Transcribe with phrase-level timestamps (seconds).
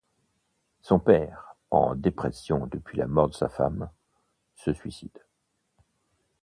[0.81, 3.91] Son père, en dépression depuis la mort de sa femme,
[4.55, 5.19] se suicide.